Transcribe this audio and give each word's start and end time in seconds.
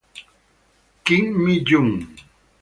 Kim 1.03 1.25
Mi-jung 1.43 1.93